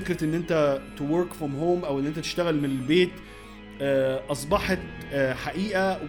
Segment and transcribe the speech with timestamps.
[0.00, 3.10] فكرة إن أنت to work from home أو إن أنت تشتغل من البيت
[3.80, 4.78] آه، أصبحت
[5.12, 6.00] آه، حقيقة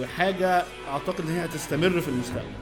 [0.00, 2.52] وحاجة أعتقد إن هي هتستمر في المستقبل.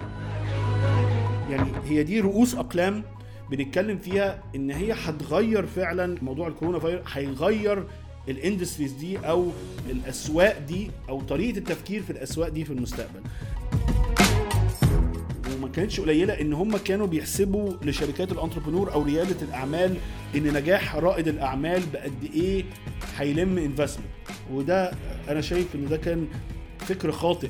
[1.51, 3.05] يعني هي دي رؤوس أقلام
[3.51, 7.85] بنتكلم فيها إن هي هتغير فعلا موضوع الكورونا فايروس هيغير
[8.29, 9.51] ال industries دي أو
[9.91, 13.21] الأسواق دي أو طريقة التفكير في الأسواق دي في المستقبل.
[15.81, 19.97] كانتش قليلة إن هم كانوا بيحسبوا لشركات ال entrepreneur أو ريادة الأعمال
[20.37, 22.65] إن نجاح رائد الأعمال بقد إيه
[23.17, 24.09] هيلم investment
[24.53, 24.91] وده
[25.29, 26.29] أنا شايف إن ده كان
[26.79, 27.49] فكر خاطئ.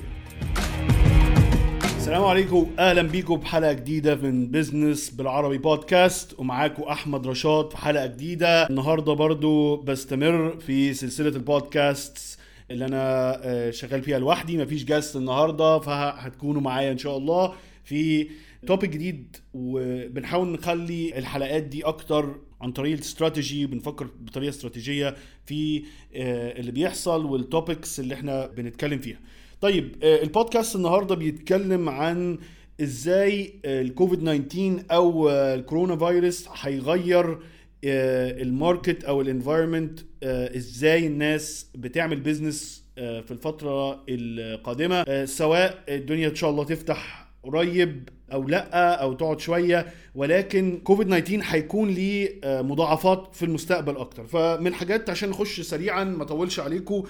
[1.96, 2.70] السلام عليكم.
[2.78, 8.66] أهلا بيكم بحلقه جديدة من business بالعربي بودكاست ومعاكم أحمد رشاد في حلقة جديدة.
[8.66, 12.38] النهارده برضو بستمر في سلسلة البودكاست
[12.70, 14.58] اللي أنا آه، شغال فيها لوحدي.
[14.58, 17.52] مفيش guest النهارده فهتكونوا معايا إن شاء الله.
[17.84, 18.28] في
[18.66, 25.14] topic جديد وبنحاول نخلي الحلقات دي أكتر عن طريق الاستراتيجي بنفكر بطريقة استراتيجية
[25.46, 25.82] في
[26.14, 29.18] آه، اللي بيحصل وال topics اللي إحنا بنتكلم فيها.
[29.60, 32.38] طيب آه، البودكاست النهارده بيتكلم عن
[32.80, 37.38] إزاي آه، الكوفيد 19 أو الكورونا فيروس هيغير
[37.84, 46.34] ال market أو ال environment إزاي الناس بتعمل business في الفترة القادمة سواء الدنيا إن
[46.34, 49.86] شاء الله تفتح قريب أو لأ أو تقعد شوية.
[50.14, 54.26] ولكن كوفيد 19 هيكون ليه آه، مضاعفات في المستقبل أكتر.
[54.26, 57.02] فمن الحاجات عشان نخش سريعا ما اطولش عليكم.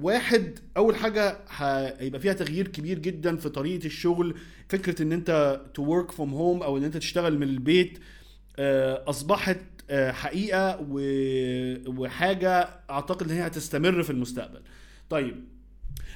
[0.00, 1.38] واحد أول حاجة
[1.98, 4.34] هيبقى فيها تغيير كبير جدا في طريقة الشغل.
[4.68, 7.98] فكرة إن أنت to work from home أو إن أنت تشتغل من البيت
[8.58, 9.58] آه، أصبحت
[9.90, 10.86] آه، حقيقة
[11.86, 14.60] وحاجة أعتقد إن هي هتستمر في المستقبل.
[15.10, 15.44] طيب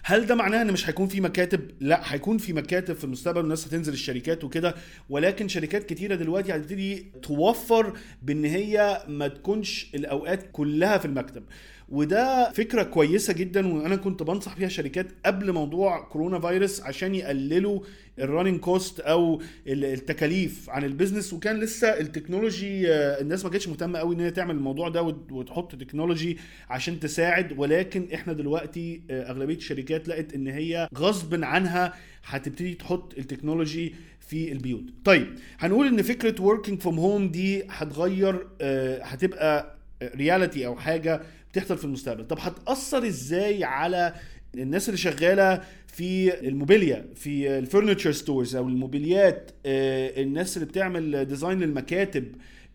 [0.04, 3.66] هل ده معناه إن مش هيكون في مكاتب؟ لا هيكون في مكاتب في المستقبل والناس
[3.66, 4.74] هتنزل الشركات وكده
[5.08, 7.92] ولكن شركات كتيرة دلوقتي هتبتدي توفر
[8.22, 11.42] بإن هي ما تكونش الأوقات كلها في المكتب.
[11.88, 17.80] وده فكرة كويسة جدا وأنا كنت بنصح فيها شركات قبل موضوع كورونا فيروس عشان يقللوا
[18.18, 23.44] ال running cost أو ال- التكاليف عن ال business وكان لسه ال technology آه، الناس
[23.44, 26.38] ما كانتش مهتمة قوي إن هي تعمل الموضوع ده وت- وتحط technology
[26.70, 27.58] عشان تساعد.
[27.58, 31.94] ولكن إحنا دلوقتي آه، أغلبية الشركات لقت إن هي غصب عنها
[32.24, 34.84] هتبتدي تحط ال technology في البيوت.
[35.04, 35.26] طيب
[35.58, 39.78] هنقول إن فكرة working from home دي هتغير آه، هتبقى
[40.16, 41.20] reality أو حاجة
[41.58, 42.24] بتحصل في المستقبل.
[42.26, 44.14] طب هتأثر إزاي على
[44.54, 51.24] الناس اللي شغالة في الموبيليا في ال furniture stores أو الموبيليات آه، الناس اللي بتعمل
[51.24, 52.24] design للمكاتب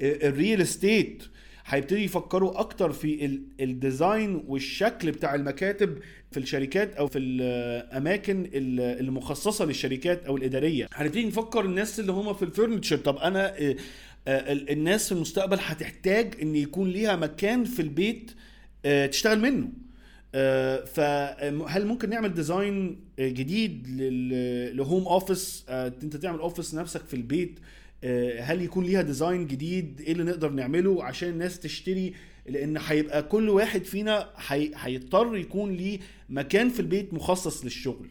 [0.02, 1.24] آه، ال real estate؟
[1.66, 5.98] هيبتدي يفكروا أكتر في ال- ال design والشكل بتاع المكاتب
[6.32, 10.88] في الشركات أو في الأماكن ال- المخصصة للشركات أو الإدارية.
[10.94, 13.76] هنبتدي نفكر الناس اللي هم في ال furniture طب أنا آه،
[14.28, 18.32] ال- الناس في المستقبل هتحتاج إن يكون ليها مكان في البيت
[19.12, 19.70] تشتغل منه.
[20.36, 23.88] آه، فهل ممكن نعمل design آه، جديد
[24.76, 27.60] ل home office آه، انت تعمل office نفسك في البيت.
[28.04, 32.14] آه، هل يكون ليها design جديد؟ إيه اللي نقدر نعمله عشان الناس تشتري؟
[32.48, 38.08] لأن هيبقى كل واحد فينا هي- هيضطر يكون ليه مكان في البيت مخصص للشغل.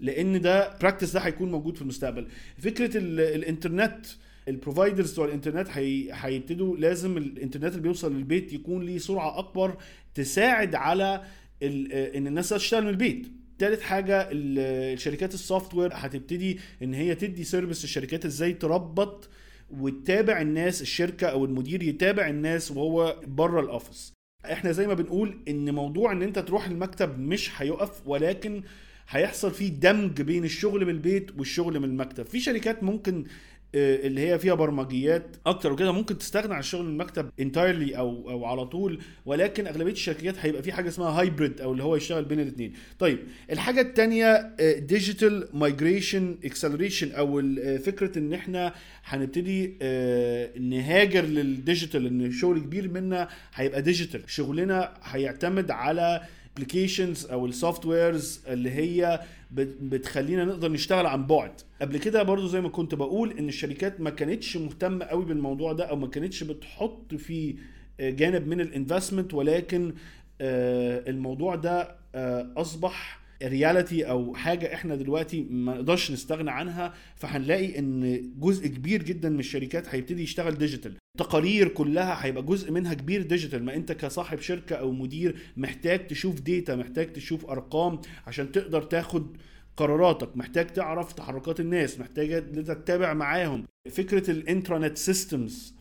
[0.00, 2.26] لأن ده practice ده هيكون موجود في المستقبل.
[2.58, 4.06] فكرة ال- الانترنت
[4.48, 9.76] ال providers بتوع الإنترنت هي- هيبتدوا لازم الإنترنت اللي بيوصل للبيت يكون ليه سرعة أكبر
[10.14, 11.22] تساعد على
[11.62, 13.26] ال- إن الناس تشتغل من البيت.
[13.58, 14.58] تالت حاجة ال-
[14.94, 19.28] الشركات ال software هتبتدي إن هي تدي service للشركات إزاي تربط
[19.70, 24.12] وتتابع الناس الشركة أو المدير يتابع الناس وهو بره ال office
[24.44, 28.62] إحنا زي ما بنقول إن موضوع إن أنت تروح المكتب مش هيقف ولكن
[29.08, 32.26] هيحصل فيه دمج بين الشغل من البيت والشغل من المكتب.
[32.26, 33.26] في شركات ممكن آه،
[33.74, 35.92] اللي هي فيها برمجيات أكتر وكده.
[35.92, 40.72] ممكن تستغنى عن من المكتب entirely أو أو على طول ولكن أغلبية الشركات هيبقى في
[40.72, 43.18] حاجة اسمها hybrid أو اللي هو يشتغل بين الاثنين طيب
[43.52, 48.72] الحاجة الثانية digital migration acceleration أو آه، فكرة إن إحنا
[49.04, 56.22] هنبتدي آه، نهاجر لل digital إن شغل كبير منا هيبقى digital شغلنا هيعتمد على
[56.60, 59.20] applications أو ال softwares اللي هي
[59.50, 61.50] بت- بتخلينا نقدر نشتغل عن بعد.
[61.82, 65.84] قبل كده برضو زي ما كنت بقول إن الشركات ما كانتش مهتمة قوي بالموضوع ده
[65.84, 67.54] أو ما كانتش بتحط فيه
[68.00, 69.94] جانب من ال investment ولكن
[70.40, 77.78] آه، الموضوع ده آه، أصبح reality أو حاجة إحنا دلوقتي ما نقدرش نستغنى عنها فهنلاقي
[77.78, 83.22] إن جزء كبير جدا من الشركات هيبتدي يشتغل digital تقارير كلها هيبقى جزء منها كبير
[83.22, 88.82] digital ما أنت كصاحب شركة أو مدير محتاج تشوف data محتاج تشوف أرقام عشان تقدر
[88.82, 89.36] تاخد
[89.76, 90.36] قراراتك.
[90.36, 93.64] محتاج تعرف تحركات الناس محتاج تتابع معاهم.
[93.90, 95.74] فكرة ال intranet systems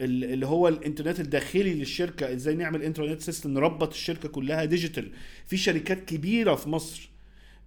[0.00, 5.10] اللي هو الانترنت الداخلي للشركة إزاي نعمل intranet system نربط الشركة كلها digital.
[5.46, 7.10] في شركات كبيرة في مصر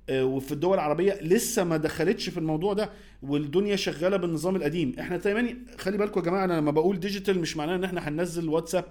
[0.09, 2.89] آه، وفي الدول العربية لسه ما دخلتش في الموضوع ده
[3.23, 4.95] والدنيا شغالة بالنظام القديم.
[4.99, 8.49] إحنا دايما خلي بالكم يا جماعة أنا لما بقول digital مش معناه ان إحنا هننزل
[8.49, 8.85] واتساب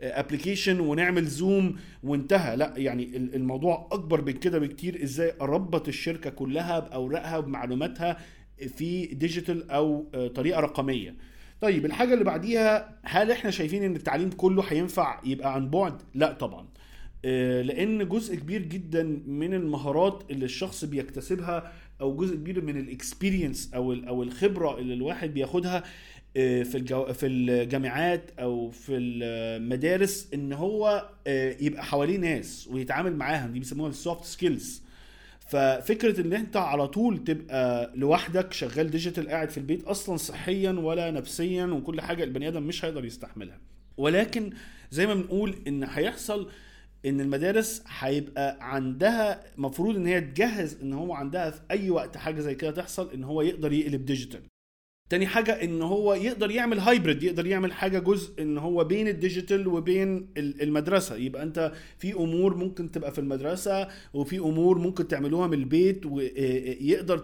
[0.00, 2.56] application ونعمل زوم وانتهى.
[2.56, 5.02] لا يعني الموضوع أكبر من كده بكتير.
[5.02, 8.18] إزاي أربط الشركة كلها بأوراقها وبمعلوماتها
[8.76, 11.14] في digital أو آه، طريقة رقمية.
[11.60, 16.32] طيب الحاجة اللي بعديها هل إحنا شايفين إن التعليم كله هينفع يبقى عن بعد؟ لا
[16.32, 16.66] طبعا.
[17.24, 22.85] آه، لأن جزء كبير جدا من المهارات اللي الشخص بيكتسبها أو جزء كبير من ال
[22.85, 25.84] experience أو أو الخبرة اللي الواحد بياخدها
[26.36, 33.52] آه، في في الجامعات أو في المدارس إن هو آه، يبقى حواليه ناس ويتعامل معاهم.
[33.52, 34.82] دي بيسموها ال soft skills
[35.50, 41.10] ففكرة إن أنت على طول تبقى لوحدك شغال digital قاعد في البيت أصلا صحيا ولا
[41.10, 43.60] نفسيا وكل حاجة البني آدم مش هيقدر يستحملها.
[43.96, 44.50] ولكن
[44.90, 46.50] زي ما بنقول إن هيحصل
[47.06, 52.40] إن المدارس هيبقى عندها مفروض إن هي تجهز إن هو عندها في أي وقت حاجة
[52.40, 54.40] زي كده تحصل إن هو يقدر يقلب digital
[55.10, 59.15] تاني حاجة إن هو يقدر يعمل hybrid يقدر يعمل حاجة جزء إن هو بين ال
[59.15, 61.16] digital وبين المدرسة.
[61.16, 67.18] يبقى أنت في أمور ممكن تبقى في المدرسة وفي أمور ممكن تعملوها من البيت ويقدر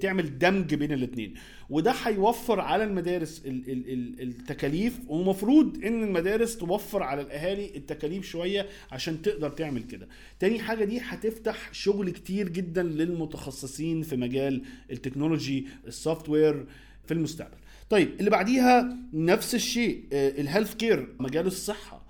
[0.00, 1.34] تعمل دمج بين الاثنين
[1.70, 9.50] وده هيوفر على المدارس التكاليف ومفروض إن المدارس توفر على الأهالي التكاليف شوية عشان تقدر
[9.50, 10.08] تعمل كده.
[10.40, 16.66] تاني حاجة دي هتفتح شغل كتير جدا للمتخصصين في مجال ال technology ال software
[17.08, 17.56] في المستقبل.
[17.90, 22.08] طيب اللي بعديها نفس الشيء ال healthcare مجال الصحة.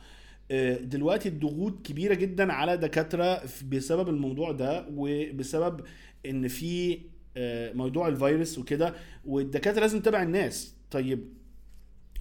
[0.50, 5.80] آه، دلوقتي الضغوط كبيرة جدا على دكاترة بسبب الموضوع ده وبسبب
[6.26, 6.98] إن في
[7.36, 10.74] آه، موضوع الفيروس وكده والدكاترة لازم تتابع الناس.
[10.90, 11.24] طيب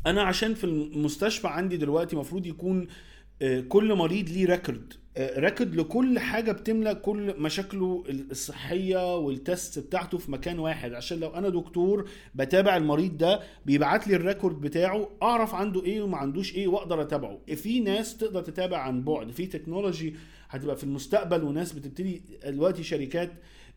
[0.05, 2.87] أنا عشان في المستشفى عندي دلوقتي المفروض يكون آه،
[3.69, 10.31] كل مريض ليه record record لكل حاجة بتملى كل مشاكله الصحية وال test بتاعته في
[10.31, 10.93] مكان واحد.
[10.93, 16.01] عشان لو أنا دكتور بتابع المريض ده بيبعت لي ال record بتاعه أعرف عنده إيه
[16.01, 17.39] وما عندوش إيه وأقدر أتابعه.
[17.55, 19.31] في ناس تقدر تتابع عن بعد.
[19.31, 20.15] في technology
[20.49, 23.31] هتبقى في المستقبل وناس بتبتدي دلوقتي شركات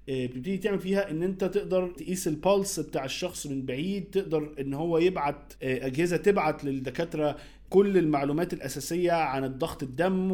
[0.08, 4.54] آه، بتبتدي تعمل فيها إن أنت تقدر تقيس ال pulse بتاع الشخص من بعيد تقدر
[4.60, 7.36] إن هو يبعت آه، أجهزة تبعت للدكاترة
[7.70, 10.32] كل المعلومات الأساسية عن الضغط الدم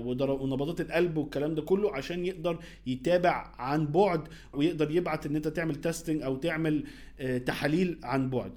[0.00, 5.74] ونبضات القلب والكلام ده كله عشان يقدر يتابع عن بعد ويقدر يبعت إن أنت تعمل
[5.74, 6.84] تيستنج أو تعمل
[7.20, 8.52] آه، تحاليل عن بعد.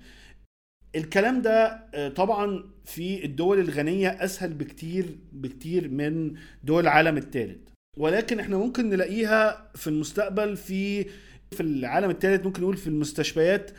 [0.95, 1.85] الكلام ده
[2.15, 7.57] طبعا في الدول الغنية أسهل بكتير بكتير من دول العالم الثالث
[7.97, 11.03] ولكن إحنا ممكن نلاقيها في المستقبل في
[11.51, 13.71] في العالم الثالث ممكن نقول في المستشفيات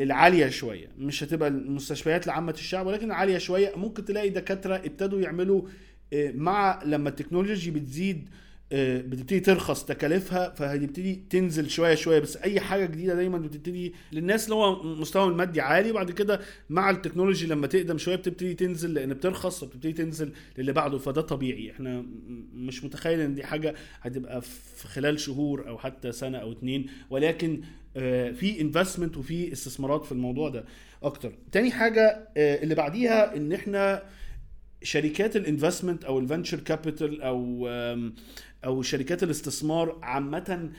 [0.00, 0.88] العالية شوية.
[0.98, 3.72] مش هتبقى المستشفيات لعامة الشعب ولكن عالية شوية.
[3.76, 5.62] ممكن تلاقي دكاترة ابتدوا يعملوا
[6.12, 8.28] آه، مع لما ال technology بتزيد
[8.72, 12.18] بتبتدي ترخص تكاليفها فهتبتدي تنزل شوية شوية.
[12.18, 15.90] بس أي حاجة جديدة دايما بتبتدي للناس اللي هو مستواهم المادي عالي.
[15.90, 16.40] وبعد كده
[16.70, 20.98] مع ال technology لما تقدم شوية بتبتدي تنزل لأن بترخص فبتبتدي تنزل للي بعده.
[20.98, 21.70] فده طبيعي.
[21.70, 22.04] إحنا
[22.54, 24.42] مش متخيل إن دي حاجة هتبقى
[24.76, 26.86] في خلال شهور أو حتى سنة أو اتنين.
[27.10, 27.60] ولكن
[27.96, 30.64] آه، في investment وفي استثمارات في الموضوع ده
[31.02, 31.32] أكتر.
[31.52, 34.02] تاني حاجة آه، اللي بعديها إن إحنا
[34.82, 37.68] شركات ال investment أو ال venture capital أو
[38.64, 40.70] أو شركات الاستثمار عامة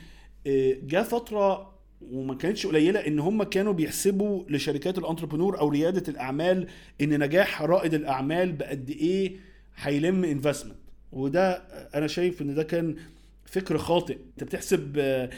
[0.46, 1.78] آه، جاء فترة
[2.10, 6.66] وما كانتش قليلة إن هم كانوا بيحسبوا لشركات ال entrepreneur أو ريادة الأعمال
[7.00, 9.36] إن نجاح رائد الأعمال بقد إيه
[9.76, 10.76] هيلم investment
[11.12, 11.52] وده
[11.94, 12.96] أنا شايف إن ده كان
[13.44, 14.18] فكر خاطئ.
[14.32, 15.30] أنت بتحسب آه،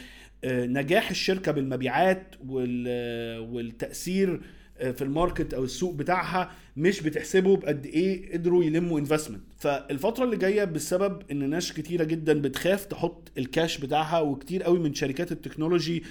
[0.45, 2.35] آه، نجاح الشركة بالمبيعات
[3.39, 4.41] والتأثير
[4.81, 10.37] في ال market أو السوق بتاعها مش بتحسبه بقد إيه قدروا يلموا investment فالفترة اللي
[10.37, 15.39] جاية بسبب إن ناس كتيرة جدا بتخاف تحط الكاش بتاعها وكتير قوي من شركات ال
[15.39, 16.03] technology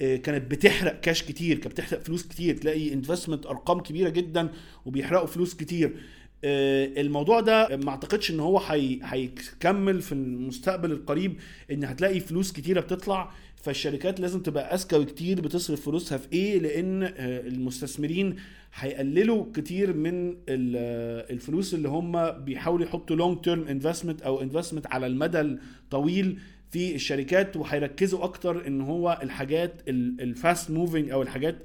[0.00, 2.56] آه، كانت بتحرق كاش كتير كانت بتحرق فلوس كتير.
[2.56, 4.48] تلاقي investment أرقام كبيرة جدا
[4.86, 5.86] وبيحرقوا فلوس كتير.
[5.86, 5.98] آه،
[6.44, 8.58] الموضوع ده ما اعتقدش ان هو
[9.02, 11.36] هيكمل في المستقبل القريب
[11.70, 17.02] ان هتلاقي فلوس كتيرة بتطلع فالشركات لازم تبقى اذكى بكتير بتصرف فلوسها في إيه لأن
[17.02, 18.36] آه، المستثمرين
[18.74, 25.06] هيقللوا كتير من آه، الفلوس اللي هم بيحاولوا يحطوا long term investment أو انفستمنت على
[25.06, 26.38] المدى الطويل
[26.70, 31.56] في الشركات وهيركزوا أكتر إن هو الحاجات ال fast moving أو الحاجات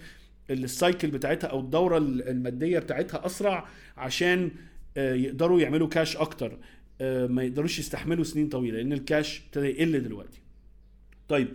[0.49, 4.51] ال cycle بتاعتها أو الدورة المادية بتاعتها أسرع عشان
[4.97, 6.57] آه، يقدروا يعملوا كاش أكتر.
[7.01, 10.39] ما يقدروش يستحملوا سنين طويلة لأن الكاش ابتدى يقل دلوقتي.
[11.27, 11.47] طيب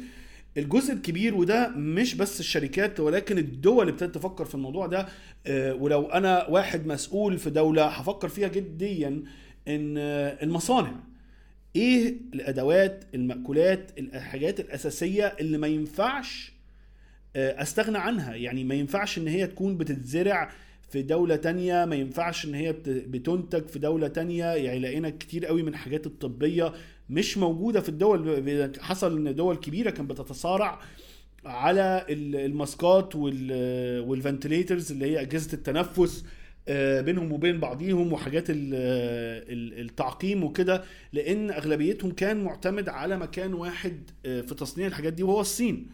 [0.56, 5.06] الجزء الكبير وده مش بس الشركات ولكن الدول ابتدت تفكر في الموضوع ده
[5.46, 9.22] آه، ولو أنا واحد مسؤول في دولة هفكر فيها جديا
[9.68, 10.94] إن آه، المصانع.
[11.76, 16.53] إيه الأدوات المأكولات الحاجات الأساسية اللي ما ينفعش آه،
[17.36, 18.34] أستغنى عنها.
[18.34, 20.50] يعني ما ينفعش إن هي تكون بتتزرع
[20.90, 24.44] في دولة تانية ما ينفعش إن هي بت- بتنتج في دولة تانية.
[24.44, 26.72] يعني لقينا كتير قوي من الحاجات الطبية
[27.10, 28.72] مش موجودة في الدول.
[28.80, 30.80] حصل إن دول كبيرة كانت بتتصارع
[31.44, 36.24] على ال- الماسكات وال- والفنتليترز اللي هي أجهزة التنفس
[36.68, 38.56] آه، بينهم وبين بعضيهم وحاجات ال-
[39.52, 40.82] ال- التعقيم وكده.
[41.12, 45.86] لأن أغلبيتهم كان معتمد على مكان واحد آه، في تصنيع الحاجات دي وهو الصين.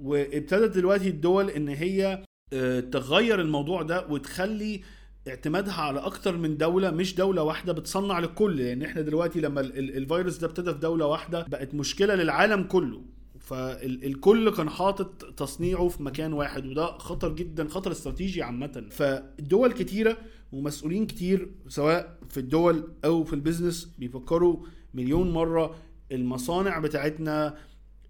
[0.00, 4.80] وابتدت دلوقتي الدول إن هي آه، تغير الموضوع ده وتخلي
[5.28, 8.56] اعتمادها على أكتر من دولة مش دولة واحدة بتصنع للكل.
[8.56, 12.62] لأن إحنا دلوقتي لما ال- ال- الفيروس ده ابتدى في دولة واحدة بقت مشكلة للعالم
[12.62, 13.02] كله.
[13.40, 18.84] فالكل كان حاطط تصنيعه في مكان واحد وده خطر جدا خطر استراتيجي عامة.
[18.90, 20.16] فدول كتيرة
[20.52, 24.56] ومسؤولين كتير سواء في الدول أو في البيزنس بيفكروا
[24.94, 25.74] مليون مرة
[26.12, 27.54] المصانع بتاعتنا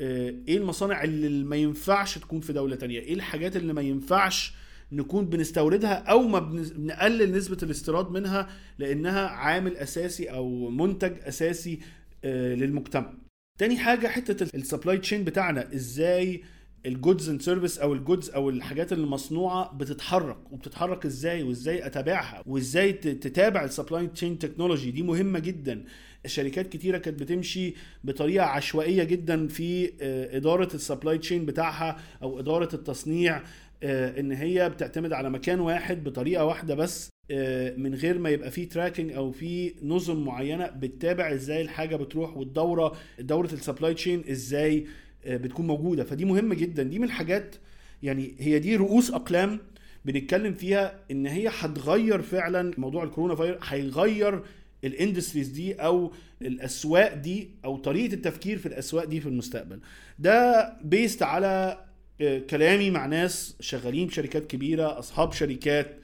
[0.01, 4.55] إيه المصانع اللي ما ينفعش تكون في دولة تانية؟ إيه الحاجات اللي ما ينفعش
[4.93, 11.81] نكون بنستوردها أو ما بن- بنقلل نسبة الاستيراد منها لأنها عامل أساسي أو منتج أساسي
[12.25, 13.13] آه، للمجتمع؟
[13.59, 16.43] تاني حاجة حتة ال supply chain بتاعنا إزاي
[16.87, 21.87] ال goods and service أو ال goods أو الحاجات اللي مصنوعه بتتحرك وبتتحرك إزاي وإزاي
[21.87, 25.85] أتابعها وإزاي تتابع ال supply chain technology دي مهمة جدا.
[26.25, 27.75] الشركات كتيرة كانت بتمشي
[28.05, 33.43] بطريقة عشوائية جدا في آه، إدارة ال supply chain بتاعها أو إدارة التصنيع
[33.83, 38.51] آه، إن هي بتعتمد على مكان واحد بطريقة واحدة بس آه، من غير ما يبقى
[38.51, 44.25] فيه tracking أو في نظم معينة بتتابع إزاي الحاجة بتروح والدورة دورة ال supply chain
[44.31, 44.87] إزاي
[45.27, 46.05] بتكون موجودة.
[46.05, 46.83] فدي مهمة جدا.
[46.83, 47.55] دي من الحاجات
[48.03, 49.61] يعني هي دي رؤوس أقلام
[50.05, 54.43] بنتكلم فيها إن هي هتغير فعلا موضوع ال corona virus هيغير
[54.85, 56.13] ال industries دي أو
[56.43, 59.81] الأسواق دي أو طريقة التفكير في الأسواق دي في المستقبل.
[60.19, 61.79] ده based على
[62.21, 65.97] آه، كلامي مع ناس شغالين في شركات كبيرة أصحاب شركات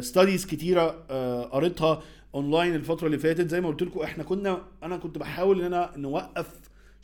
[0.00, 2.02] studies كتيرة آه، قريتها
[2.34, 3.50] اونلاين الفترة اللي فاتت.
[3.50, 6.46] زي ما قلت لكم إحنا كنا أنا كنت بحاول إن أنا نوقف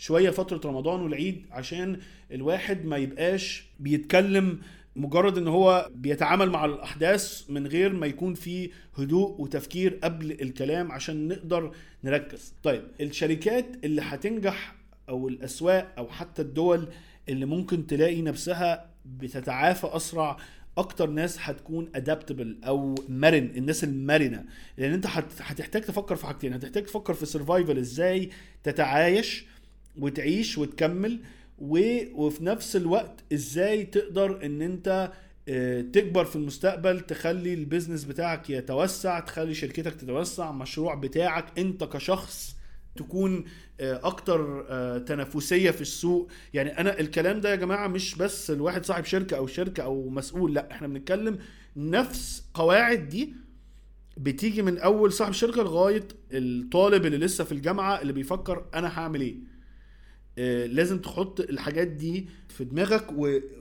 [0.03, 1.99] شوية فترة رمضان والعيد عشان
[2.33, 4.59] الواحد ما يبقاش بيتكلم
[4.97, 10.93] مجرد إن هو بيتعامل مع الأحداث من غير ما يكون في هدوء وتفكير قبل الكلام
[10.93, 11.73] عشان نقدر
[12.05, 12.55] نركز.
[12.63, 14.75] طيب الشركات اللي هتنجح
[15.09, 16.89] أو الأسواق أو حتى الدول
[17.29, 20.37] اللي ممكن تلاقي نفسها بتتعافى أسرع
[20.79, 24.45] أكتر ناس هتكون ادابتبل أو مرن الناس المرنة.
[24.79, 28.31] لأن أنت هت- هتحتاج تفكر في حاجتين هتحتاج تفكر في سرفايفل إزاي
[28.63, 29.45] تتعايش
[29.97, 31.21] وتعيش وتكمل.
[31.59, 35.13] وفي نفس الوقت إزاي تقدر ان انت
[35.49, 42.57] آه، تكبر في المستقبل تخلي البيزنس بتاعك يتوسع تخلي شركتك تتوسع مشروع بتاعك انت كشخص
[42.97, 43.45] تكون
[43.81, 48.85] آه، أكتر آه، تنافسية في السوق يعني أنا الكلام ده يا جماعة مش بس الواحد
[48.85, 51.39] صاحب شركة أو شركة أو مسؤول لا إحنا بنتكلم
[51.77, 53.35] نفس قواعد دي
[54.17, 59.21] بتيجي من اول صاحب شركة لغاية الطالب اللي لسه في الجامعة اللي بيفكر أنا هعمل
[59.21, 59.52] إيه
[60.67, 63.07] لازم تحط الحاجات دي في دماغك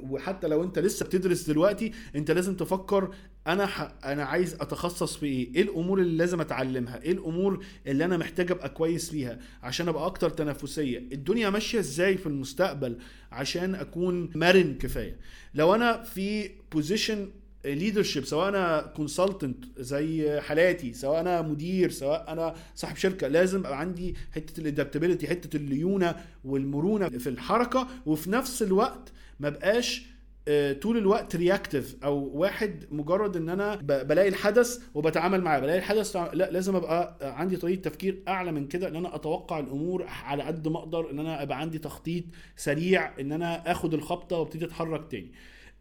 [0.09, 3.15] وحتى لو انت لسه بتدرس دلوقتي انت لازم تفكر
[3.47, 3.65] أنا.
[4.11, 8.51] أنا عايز اتخصص في إيه؟ إيه الأمور اللي لازم اتعلمها؟ إيه الأمور اللي أنا محتاج
[8.51, 12.97] ابقى كويس فيها عشان ابقى أكتر تنافسية؟ الدنيا ماشية إزاي في المستقبل
[13.31, 15.17] عشان اكون مرن كفاية؟
[15.55, 17.29] لو أنا في position
[17.65, 23.79] leadership سواء أنا consultant زي حالاتي سواء أنا مدير سواء أنا صاحب شركة لازم أبقى
[23.79, 26.15] عندي حتة ال adaptability حتة الليونة
[26.45, 30.11] والمرونة في الحركة وفي نفس الوقت ما بقاش
[30.47, 36.15] آه، طول الوقت رياكتيف أو واحد مجرد إن أنا بلاقي الحدث وبتعامل معاه بلاقي الحدث
[36.15, 40.67] لا لازم أبقى عندي طريقة تفكير أعلى من كده إن أنا أتوقع الأمور على قد
[40.67, 42.23] ما أقدر إن أنا أبقى عندي تخطيط
[42.55, 45.31] سريع إن أنا آخد الخبطة وأبتدي أتحرك تاني.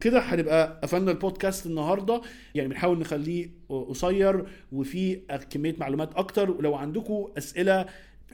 [0.01, 2.21] كده هنبقى قفلنا البودكاست النهارده.
[2.55, 6.51] يعني بنحاول نخليه قصير وفيه كمية معلومات أكتر.
[6.51, 7.85] ولو عندكم أسئلة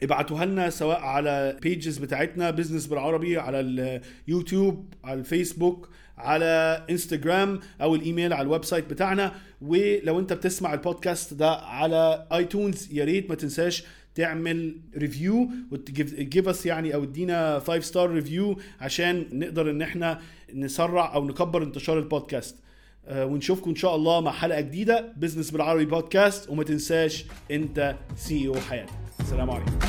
[0.04, 3.60] ابعتوها لنا سواء على pages بتاعتنا business بالعربي على
[4.28, 9.32] اليوتيوب على الفيسبوك على انستجرام أو الإيميل على ال website بتاعنا.
[9.62, 13.84] ولو أنت بتسمع البودكاست ده على iTunes يا ريت ما تنساش
[14.16, 20.20] تعمل review وتجيب اس يعني أو ادينا 5 star review عشان نقدر إن إحنا
[20.54, 22.64] نسرع أو نكبر انتشار البودكاست.
[23.06, 25.14] آه، ونشوفكم إن شاء الله مع حلقة جديدة.
[25.18, 28.94] business بالعربي بودكاست وما تنساش أنت سي أو حياتك.
[29.20, 29.80] السلام عليكم.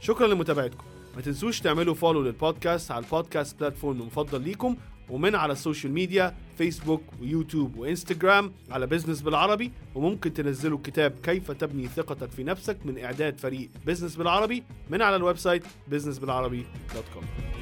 [0.00, 0.84] شكرا لمتابعتكم.
[1.16, 4.76] ما تنسوش تعملوا follow للبودكاست على البودكاست platform المفضل ليكم
[5.10, 9.72] ومن على ال social media فيسبوك ويوتيوب وانستجرام على business بالعربي.
[9.94, 15.16] وممكن تنزلوا كتاب كيف تبني ثقتك في نفسك من إعداد فريق business بالعربي من على
[15.16, 17.55] ال website businessbilarabi.com